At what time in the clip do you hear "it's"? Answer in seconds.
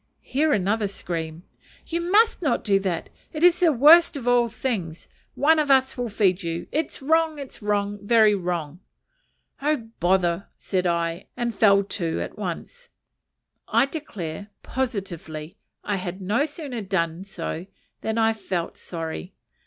3.33-3.59, 6.71-7.03